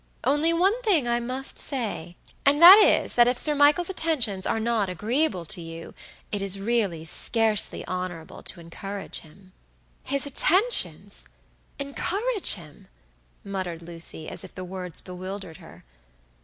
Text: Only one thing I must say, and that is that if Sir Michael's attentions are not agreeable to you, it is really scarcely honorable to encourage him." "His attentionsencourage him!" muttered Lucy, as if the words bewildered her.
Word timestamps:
Only 0.23 0.51
one 0.51 0.81
thing 0.81 1.07
I 1.07 1.19
must 1.19 1.59
say, 1.59 2.15
and 2.43 2.59
that 2.59 2.79
is 2.79 3.13
that 3.13 3.27
if 3.27 3.37
Sir 3.37 3.53
Michael's 3.53 3.87
attentions 3.91 4.47
are 4.47 4.59
not 4.59 4.89
agreeable 4.89 5.45
to 5.45 5.61
you, 5.61 5.93
it 6.31 6.41
is 6.41 6.59
really 6.59 7.05
scarcely 7.05 7.85
honorable 7.85 8.41
to 8.41 8.59
encourage 8.59 9.19
him." 9.19 9.53
"His 10.03 10.25
attentionsencourage 10.25 12.53
him!" 12.55 12.87
muttered 13.43 13.83
Lucy, 13.83 14.27
as 14.27 14.43
if 14.43 14.55
the 14.55 14.65
words 14.65 15.01
bewildered 15.01 15.57
her. 15.57 15.83